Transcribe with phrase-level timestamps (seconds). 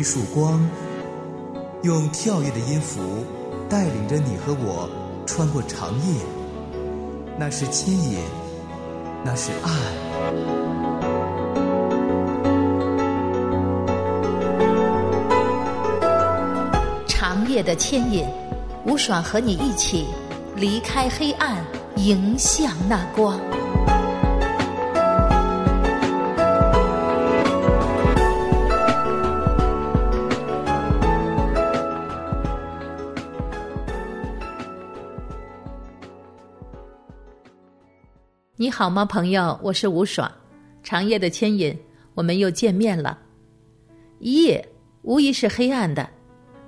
[0.00, 0.66] 一束光，
[1.82, 3.02] 用跳跃的音符
[3.68, 4.88] 带领着你和我
[5.26, 6.22] 穿过长夜。
[7.38, 8.18] 那是牵引，
[9.22, 9.70] 那是爱。
[17.06, 18.24] 长夜的牵引，
[18.86, 20.06] 吴爽和你一起
[20.56, 21.62] 离开黑暗，
[21.96, 23.38] 迎向那光。
[38.80, 39.60] 好吗，朋友？
[39.62, 40.32] 我是吴爽。
[40.82, 41.78] 长夜的牵引，
[42.14, 43.18] 我们又见面了。
[44.20, 44.66] 夜
[45.02, 46.08] 无疑是黑暗的，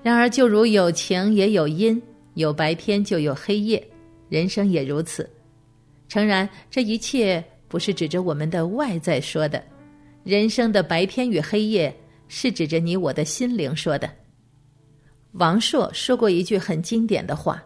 [0.02, 2.02] 然而就如有晴也有阴，
[2.34, 3.82] 有白天就有黑夜，
[4.28, 5.26] 人生也如此。
[6.06, 9.64] 诚然，这一切不是指着我们的外在说的，
[10.22, 11.96] 人生的白天与黑夜
[12.28, 14.10] 是指着你我的心灵说的。
[15.30, 17.64] 王朔说过一句很经典的话：“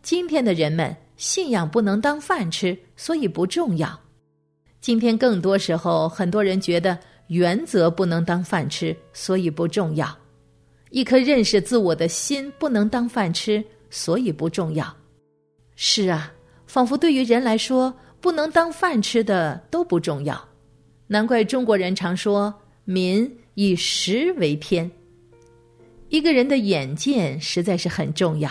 [0.00, 3.98] 今天的人们。”信仰不能当饭吃，所以不重要。
[4.80, 10.16] 今天更多时候，很多人觉得原则不能当饭吃，所以不重要。
[10.90, 14.94] 一颗认识自我的心不能当饭吃，所以不重要。
[15.74, 16.32] 是啊，
[16.66, 20.48] 仿佛对于人来说，不能当饭吃的都不重要。
[21.08, 24.90] 难怪中国人常说“民以食为天”。
[26.08, 28.50] 一个人的眼界实在是很重要。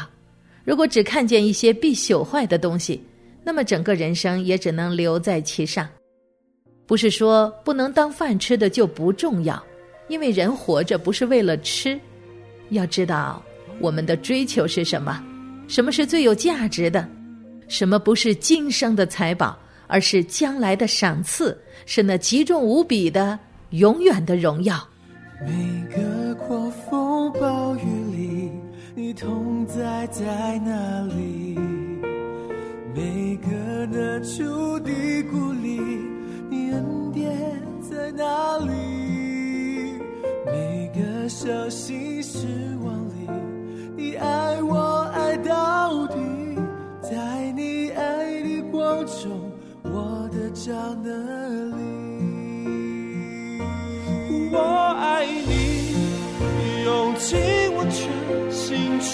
[0.66, 3.02] 如果只看见一些必朽坏的东西，
[3.44, 5.88] 那么整个人生也只能留在其上。
[6.88, 9.64] 不是说不能当饭吃的就不重要，
[10.08, 12.00] 因为人活着不是为了吃。
[12.70, 13.42] 要知道
[13.80, 15.24] 我们的追求是什么，
[15.68, 17.08] 什么是最有价值的，
[17.68, 21.56] 什么不是今生的财宝，而是将来的赏赐，
[21.86, 23.38] 是那极重无比的
[23.70, 24.84] 永远的荣耀。
[25.46, 28.05] 每个狂风暴雨。
[28.98, 31.60] 你同在在哪里？
[32.96, 34.90] 每个难处的
[35.30, 35.82] 鼓励，
[36.50, 37.30] 你恩典
[37.82, 40.00] 在哪里？
[40.46, 42.48] 每个伤心失
[42.86, 43.28] 望里，
[43.98, 46.16] 你爱我爱到底，
[47.02, 49.52] 在你爱的光中，
[49.84, 50.72] 我的找
[51.04, 51.12] 哪
[51.76, 51.84] 里？
[54.54, 54.58] 我
[54.98, 57.65] 爱你，用尽。
[58.66, 59.08] 心全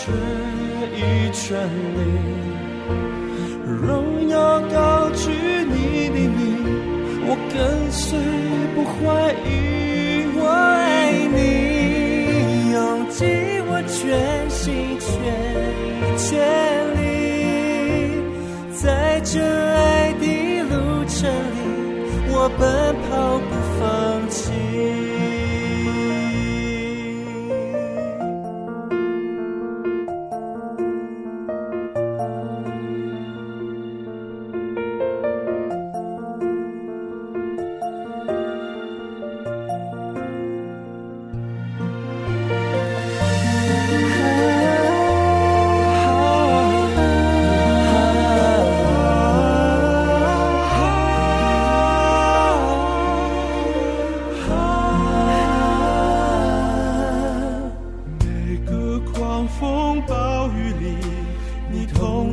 [0.96, 0.98] 意
[1.34, 2.00] 全力，
[3.66, 5.30] 荣耀高举
[5.66, 6.40] 你的名，
[7.28, 7.60] 我跟
[7.92, 8.18] 随
[8.74, 8.96] 不怀
[9.44, 9.46] 疑。
[10.38, 12.80] 我爱你，用
[13.10, 13.20] 尽
[13.68, 14.00] 我全
[14.50, 14.64] 心
[15.02, 15.12] 全
[16.00, 16.30] 意全
[16.96, 17.04] 力，
[18.72, 19.36] 在这
[19.76, 20.24] 爱的
[20.64, 21.60] 路程里，
[22.30, 22.62] 我奔
[23.04, 23.10] 跑
[23.50, 23.82] 不放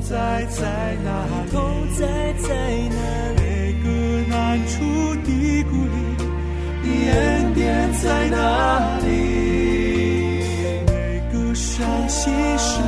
[0.00, 0.64] 在在
[1.04, 1.10] 哪
[1.44, 1.52] 里？
[3.36, 3.86] 每个
[4.28, 4.36] 难
[4.66, 4.74] 处
[5.24, 5.96] 低谷里？
[6.82, 8.36] 你恩典在哪
[9.00, 9.06] 里？
[10.86, 12.80] 每个伤心时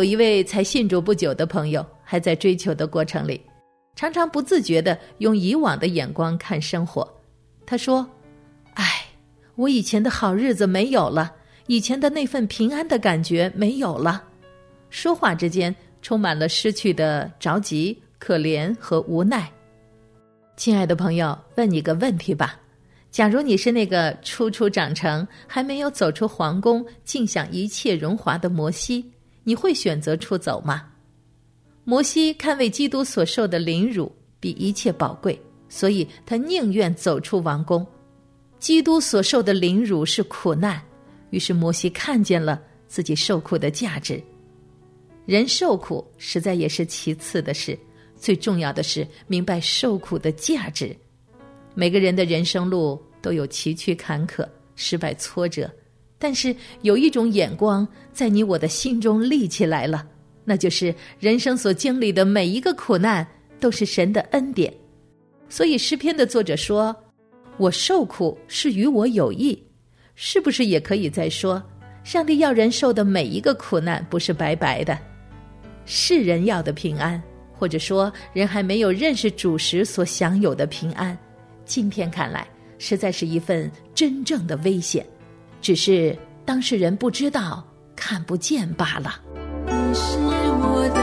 [0.00, 3.38] 有一位才信主不久的朋友，还在追求的过程里，
[3.94, 7.06] 常常不自觉的用以往的眼光看生活。
[7.66, 8.08] 他说
[8.76, 9.04] ：“哎，
[9.56, 11.30] 我以前的好日子没有了，
[11.66, 14.24] 以前的那份平安的感觉没有了。”
[14.88, 19.52] 说话之间充满了失去的着急、可怜和无奈。
[20.56, 22.58] 亲爱的朋友，问你个问题吧：
[23.10, 29.04] 假如你是那个初出长成、还没有走出皇宫、尽享一切荣华的摩西，
[29.44, 30.88] 你会选择出走吗？
[31.84, 35.40] 摩西看为基督所受的凌辱比一切宝贵。
[35.72, 37.86] 所以他宁愿走出王宫。
[38.58, 40.82] 基督所受的凌辱是苦难，
[41.30, 44.20] 于是摩西看见了自己受苦的价值。
[45.26, 47.78] 人受苦实在也是其次的事，
[48.16, 50.94] 最重要的是明白受苦的价值。
[51.72, 54.44] 每个人的人生路都有崎岖坎坷、
[54.74, 55.70] 失败挫折，
[56.20, 60.06] 但是有一种眼光在你我的心中立起来了，
[60.44, 63.26] 那就是人生所经历的每一个苦难
[63.58, 64.72] 都是神的恩典。
[65.48, 66.94] 所以诗篇的作者说
[67.56, 69.60] ：“我受苦是与我有益。”
[70.14, 71.62] 是不是也可以再说，
[72.04, 74.98] 上帝要人受的每一个苦难不是白白的？
[75.86, 77.20] 世人要的平安，
[77.54, 81.16] 或者说人还没有认识主时所享有的平安，
[81.64, 82.46] 今天看来
[82.76, 85.06] 实在是一份真正的危险，
[85.60, 87.64] 只是当事人不知道、
[87.94, 89.20] 看不见罢了。
[89.66, 90.99] 你是我。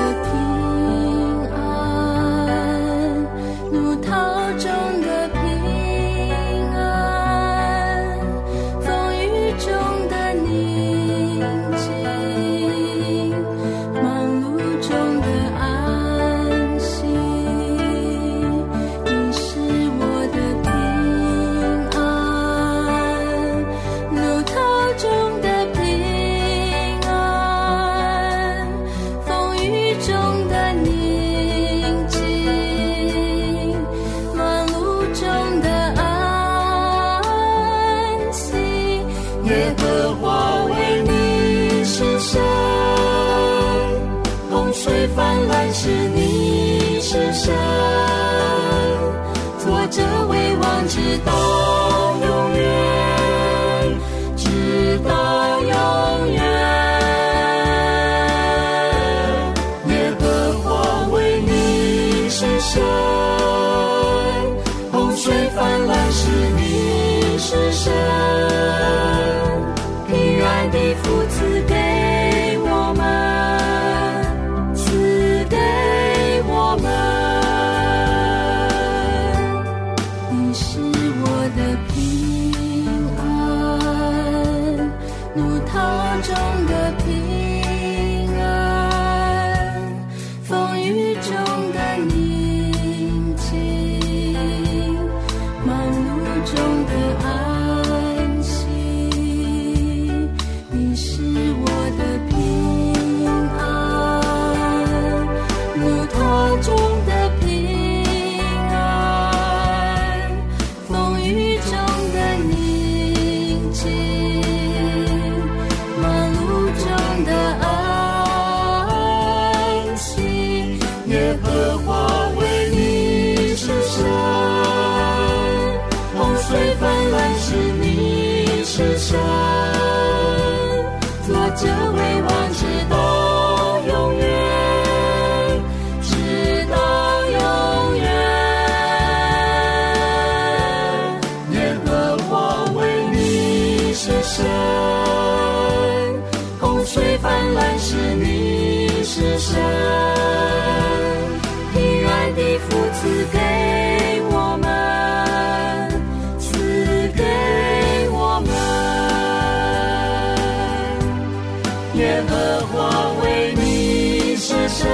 [162.48, 164.88] 耶和华为你舍身，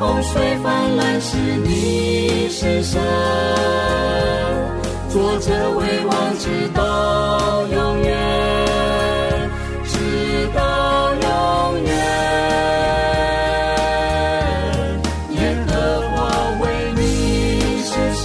[0.00, 3.00] 洪水泛滥是，你是神，
[5.08, 9.48] 作者为王，直到永远，
[9.84, 11.94] 直到永远。
[15.30, 15.70] 耶和
[16.10, 16.16] 华
[16.60, 16.64] 为
[16.96, 17.00] 你
[17.84, 18.24] 舍身，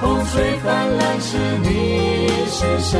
[0.00, 1.68] 洪水泛滥是，你
[2.48, 2.98] 是神。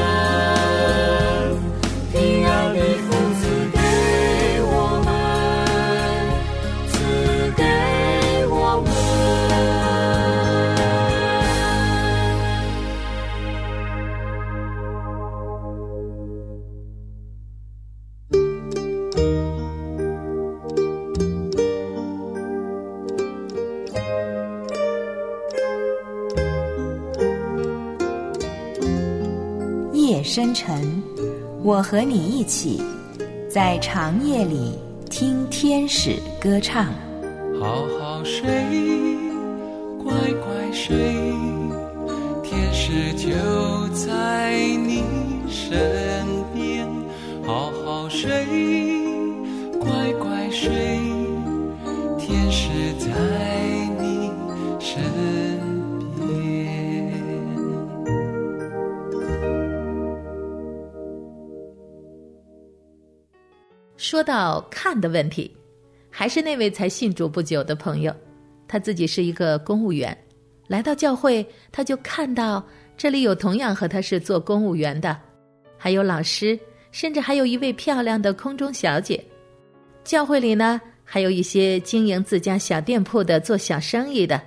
[30.07, 31.03] 夜深沉，
[31.63, 32.83] 我和你一起
[33.49, 36.93] 在长夜里听天使歌唱。
[37.59, 38.45] 好好睡，
[40.03, 40.95] 乖乖睡，
[42.43, 43.31] 天使就
[43.95, 44.53] 在
[44.87, 45.03] 你
[45.49, 45.73] 身
[46.55, 46.87] 边。
[47.47, 48.29] 好好睡，
[64.25, 65.55] 到看的问题，
[66.11, 68.15] 还是那位才信主不久的朋友，
[68.67, 70.17] 他自己是一个公务员，
[70.67, 72.65] 来到教会，他就看到
[72.97, 75.17] 这里有同样和他是做公务员的，
[75.77, 76.59] 还有老师，
[76.91, 79.23] 甚至还有一位漂亮的空中小姐。
[80.03, 84.41] 教会里呢，还有一些经营自家小店铺的、做小生意的，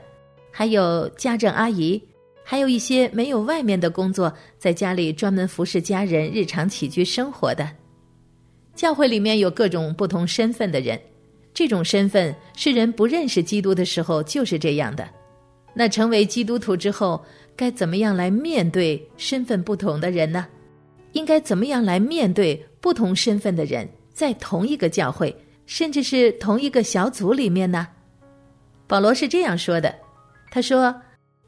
[0.52, 2.02] 还有家政阿姨，
[2.44, 7.70] 还有一些没有外面的工作，在家里专门服侍家人、日常起居生活的。
[8.78, 10.98] 教会里面有各种不同身份的人，
[11.52, 15.10] 这种身份是人不认识基督的时候就是这样的。
[15.74, 20.46] 那成为基督徒之后，该怎么样来面对身份不同的人呢？
[21.14, 27.88] 应该怎么样来面对不同身份的人，在同一个教会，甚至是同一个小组里面呢？
[28.86, 29.94] 保罗是这样说的
[30.52, 30.94] ：“他说，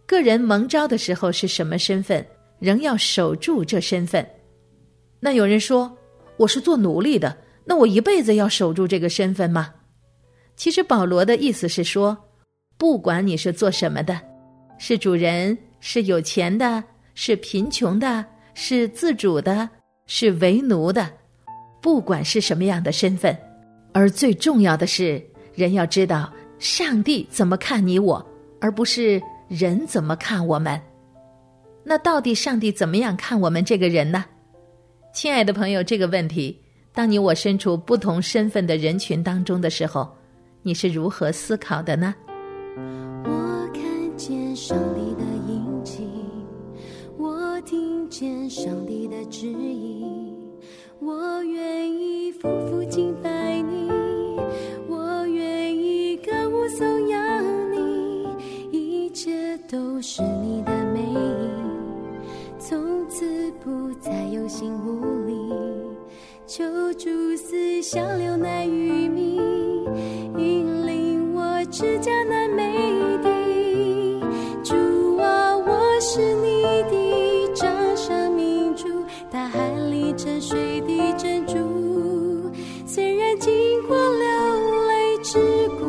[0.08, 2.26] 个人蒙召的时候是什么身份，
[2.58, 4.28] 仍要守住这身份。”
[5.22, 5.96] 那有人说。
[6.40, 9.74] 我是做奴隶的，那我一辈子要守住这个身份吗？
[10.56, 12.18] 其实保罗的意思是说，
[12.78, 14.18] 不管你是做什么的，
[14.78, 16.82] 是主人，是有钱的，
[17.14, 19.70] 是贫穷的，是自主的，
[20.06, 21.12] 是为奴的，
[21.82, 23.38] 不管是什么样的身份，
[23.92, 25.22] 而最重要的是，
[25.54, 28.26] 人要知道上帝怎么看你我，
[28.62, 30.80] 而不是人怎么看我们。
[31.84, 34.24] 那到底上帝怎么样看我们这个人呢？
[35.12, 36.58] 亲爱的朋友，这个问题，
[36.94, 40.08] 当你我身处不同身份的人群当中的时候，
[40.62, 42.14] 你是如何思考的呢？
[43.26, 46.08] 我看见上帝的印记，
[47.18, 50.34] 我听见上帝的指引，
[51.00, 53.90] 我愿意夫妇敬拜你，
[54.88, 58.28] 我愿意歌舞颂扬你，
[58.72, 60.69] 一切都是你的
[64.50, 65.54] 心无力，
[66.48, 66.66] 求
[66.96, 69.36] 主思想流奶与蜜，
[70.38, 72.74] 引领我至迦南美
[73.22, 74.20] 地。
[74.64, 78.88] 主啊，我是你的掌上明珠，
[79.30, 82.52] 大海里沉睡的珍珠。
[82.88, 83.54] 虽然经
[83.88, 85.38] 过流泪之
[85.78, 85.86] 谷，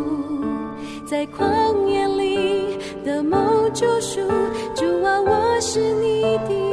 [1.06, 2.76] 在旷野里
[3.06, 4.20] 的梦救赎。
[4.74, 6.69] 主啊，我是你的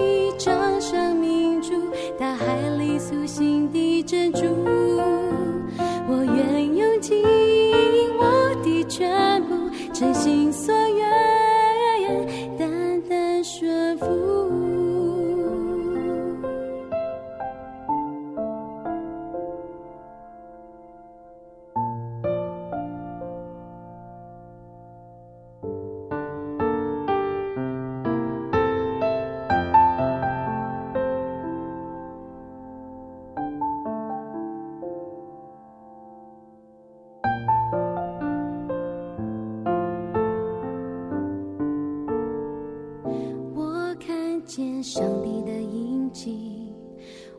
[44.77, 46.71] 见上帝的印记，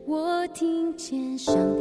[0.05, 1.78] 我听见上帝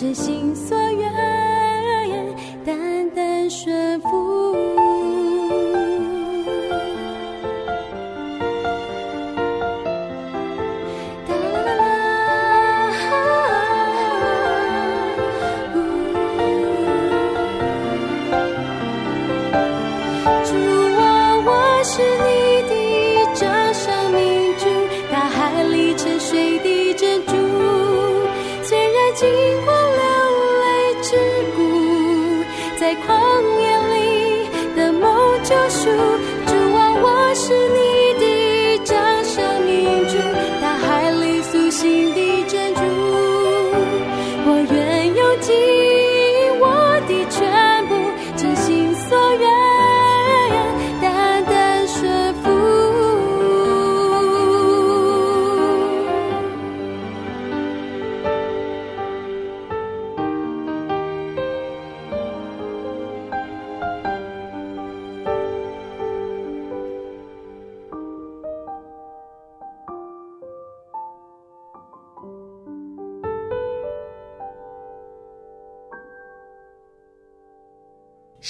[0.00, 1.39] 随，心所愿，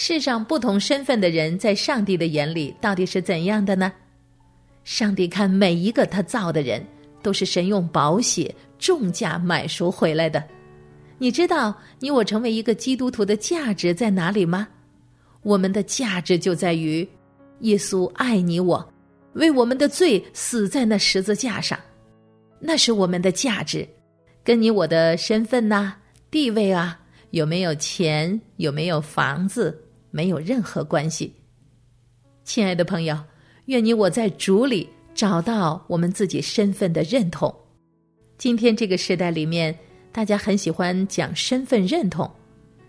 [0.03, 3.93] 世上不同身份的人，在上帝的眼里到底是怎样的呢？
[4.83, 6.83] 上帝看每一个他造的人，
[7.21, 10.43] 都是神用宝血重价买赎回来的。
[11.19, 14.67] 你知道你我成为一个基督徒的价值在哪里吗？
[15.43, 17.07] 我们的价值就在于，
[17.59, 18.91] 耶稣爱你我，
[19.35, 21.79] 为我们的罪死在那十字架上，
[22.59, 23.87] 那是我们的价值，
[24.43, 25.95] 跟你我的身份呐、
[26.31, 26.99] 地位啊。
[27.33, 28.41] 有没有钱？
[28.57, 29.79] 有没有房子？
[30.11, 31.35] 没有任何关系。
[32.45, 33.19] 亲爱的朋友，
[33.67, 37.55] 愿你我在主里找到我们自己身份的认同。
[38.39, 39.77] 今天这个时代里面，
[40.13, 42.31] 大家很喜欢讲身份认同。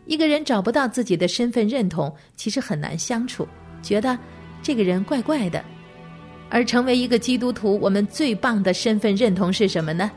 [0.05, 3.47] 一个人找不到自己的身份认同，其实很难相处，
[3.81, 4.17] 觉得
[4.63, 5.63] 这个人怪怪的。
[6.49, 10.11] 而成为一个基督徒，我们最棒的身份认同是什么呢？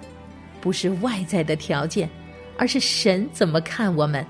[0.61, 2.09] 不是外在的条件。
[2.57, 4.25] 而是神怎么看我们，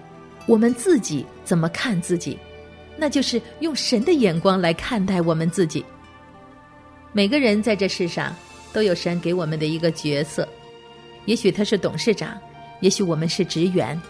[0.46, 2.38] 我们自己怎么看自己，
[2.96, 5.84] 那就是用神的眼光来看待我们自己。
[7.12, 8.34] 每个人在这世上
[8.72, 10.48] 都有神给我们的一个角色，
[11.26, 12.38] 也许他是董事长，
[12.80, 14.00] 也许我们是职员，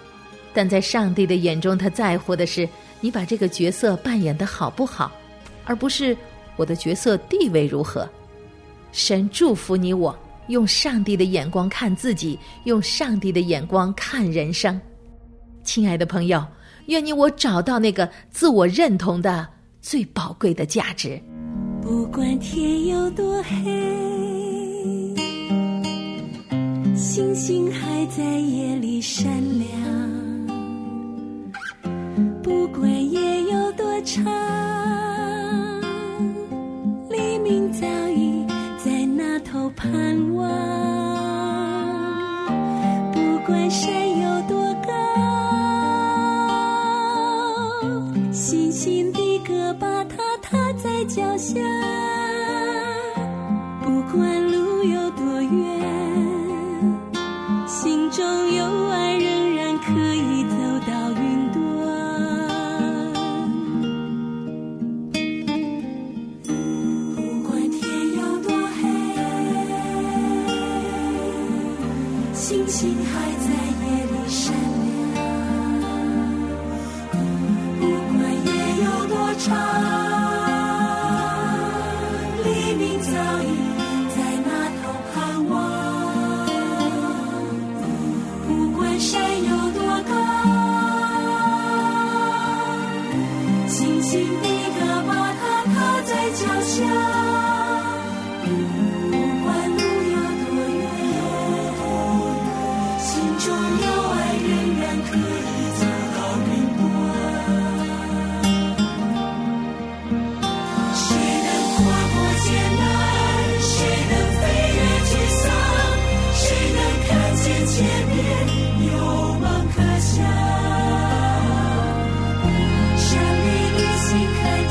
[0.52, 2.68] 但在上帝的眼中，他在乎的是
[3.00, 5.12] 你把这个角色扮演的好不好，
[5.64, 6.16] 而不是
[6.56, 8.08] 我的角色地位如何。
[8.92, 10.16] 神祝福你我。
[10.48, 14.78] 用上帝的眼光看自己，用上帝的眼光看人生。
[15.62, 16.44] 亲爱的朋友，
[16.86, 19.46] 愿你我找到那个自我认同的
[19.80, 21.20] 最宝贵的价值。
[21.82, 23.54] 不管天有多黑，
[26.96, 29.26] 星星还在夜里闪
[29.58, 29.68] 亮。
[32.42, 34.24] 不管夜有多长，
[37.10, 38.46] 黎明早已
[38.82, 40.34] 在那头盼。
[40.34, 40.48] 望。
[43.12, 44.63] 不管山有多
[48.54, 51.60] 轻轻的歌，把它踏在脚下，
[53.82, 55.82] 不管路有多远。
[57.66, 60.54] 心中有爱，仍然可以走
[60.86, 61.33] 到远。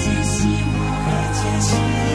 [0.03, 2.12] 珍惜我们的今天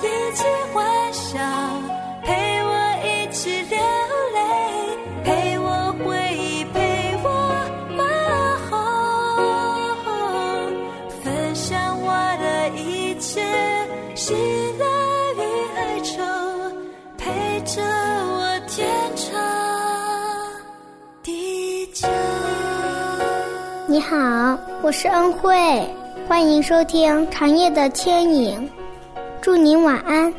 [0.00, 1.38] 一起欢笑，
[2.22, 2.70] 陪我
[3.04, 3.76] 一起流
[4.34, 4.38] 泪，
[5.24, 7.28] 陪我回忆，陪我
[7.96, 8.04] 骂
[8.70, 8.76] 吼，
[11.22, 12.06] 分享我
[12.40, 13.42] 的一切，
[14.14, 14.34] 喜
[14.78, 14.84] 乐
[15.36, 15.42] 与
[15.76, 16.22] 哀愁，
[17.16, 19.26] 陪着我天长
[21.24, 22.06] 地久。
[23.88, 25.56] 你好，我是恩惠，
[26.28, 28.56] 欢迎收听《长夜的牵引》，
[29.48, 30.30] 祝您晚安。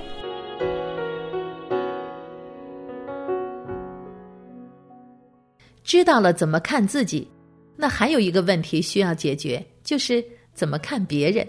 [5.84, 7.28] 知道了怎么看自己，
[7.76, 11.44] 那还有一个问题需要解决，就是怎么看别人。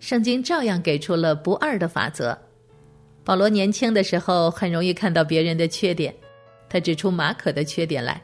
[0.00, 2.38] 圣经照样给出了不二的法则。
[3.24, 6.14] 保罗年轻的时候很容易看到别人的缺点，
[6.68, 8.22] 他指出马可的缺点来。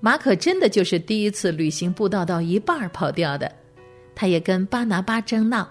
[0.00, 3.52] 马可真的就是第一次旅行布道到一半跑掉的，
[4.14, 5.68] 他也跟巴拿巴争闹，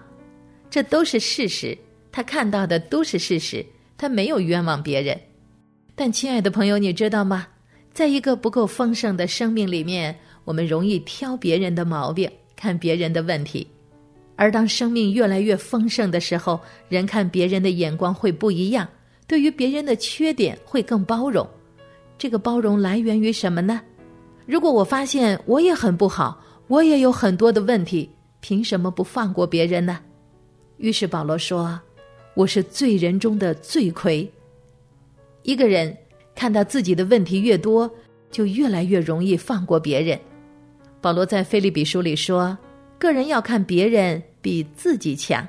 [0.70, 1.76] 这都是事实。
[2.12, 3.64] 他看到的都是事实，
[3.96, 5.18] 他没有冤枉别人。
[5.94, 7.48] 但亲爱的朋友，你知道吗？
[7.92, 13.66] 在一个不够丰盛的生命里面，我们容易挑别人的毛病，看别人的问题；
[14.36, 18.88] 而当生命越来越丰盛的时候，人看别人的眼光会不一样，
[19.26, 21.48] 对于别人的缺点会更包容。
[22.16, 23.80] 这个包容来源于什么呢？
[24.46, 28.08] 如果我发现我也很不好，我也有很多的问题，
[28.40, 30.00] 凭什么不放过别人呢？
[30.78, 31.78] 于是保罗说
[32.34, 34.30] ：“我是罪人中的罪魁。”
[35.42, 35.96] 一个人
[36.34, 37.90] 看到自己的问题越多，
[38.30, 40.18] 就越来越容易放过别人。
[41.00, 42.56] 保罗在腓立比书里说
[42.98, 45.46] ：“个人要看别人比自己强。”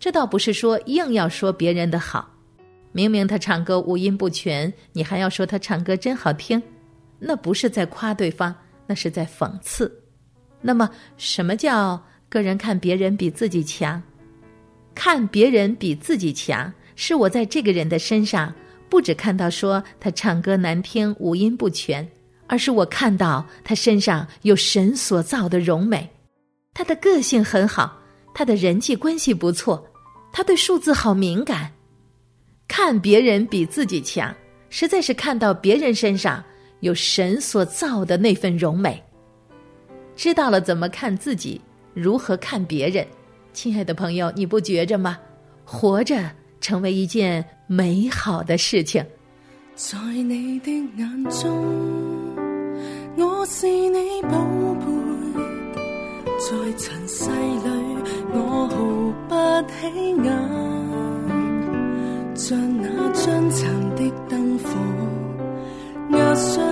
[0.00, 2.32] 这倒不是说硬要说别人的好，
[2.92, 6.62] 明明他唱歌五音不全，你还要说他唱歌真好听，
[7.18, 8.54] 那不是在夸对方，
[8.86, 9.92] 那是在讽刺。
[10.60, 14.02] 那么，什么叫个人看别人比自己强？
[14.98, 18.52] 看别人比自己强，是我在这个人的身上。
[18.88, 22.04] 不只看到说他唱歌难听、五音不全，
[22.48, 26.10] 而是我看到他身上有神所造的荣美，
[26.74, 27.96] 他的个性很好，
[28.34, 29.86] 他的人际关系不错，
[30.32, 31.70] 他对数字好敏感。
[32.66, 34.34] 看别人比自己强，
[34.68, 36.42] 实在是看到别人身上
[36.80, 39.00] 有神所造的那份荣美。
[40.16, 41.60] 知道了怎么看自己，
[41.94, 43.06] 如何看别人，
[43.60, 45.18] 亲爱的朋友，你不觉着吗？
[45.64, 47.44] 活着成为一件。
[47.66, 49.04] 美好的事情，
[49.74, 51.50] 在你的眼中，
[53.16, 54.30] 我是你宝
[54.78, 54.86] 贝，
[56.38, 57.68] 在尘世里
[58.32, 58.38] 我
[58.70, 58.76] 毫
[59.28, 59.34] 不
[59.72, 59.74] 起
[60.22, 60.26] 眼，
[62.36, 62.46] 像
[62.80, 64.70] 那将残的灯火，
[66.16, 66.64] 压上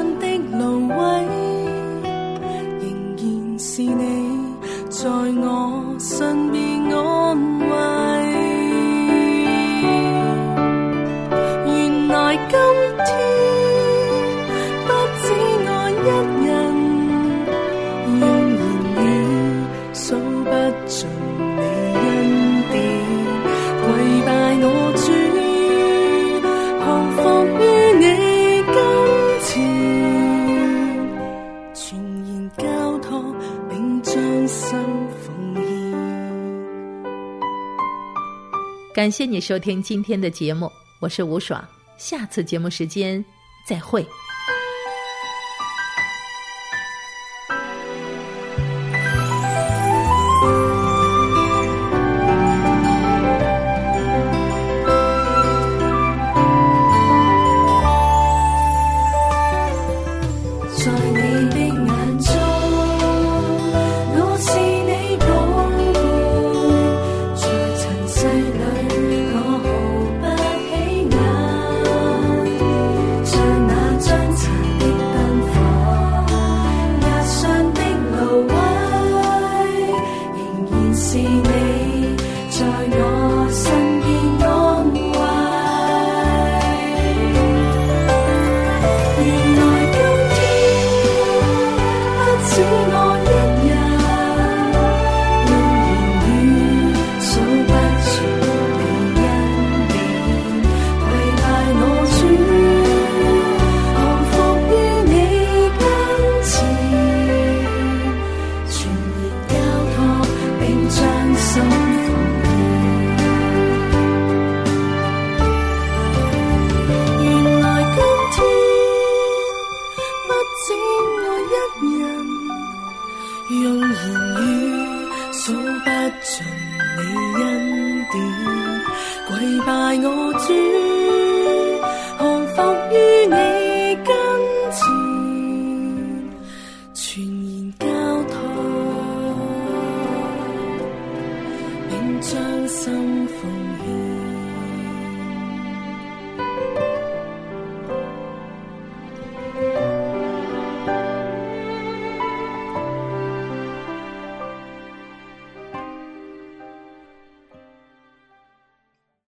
[39.07, 41.65] 感谢你收听今天的节目，我是吴爽。
[41.97, 43.25] 下次节目时间
[43.65, 44.05] 再会。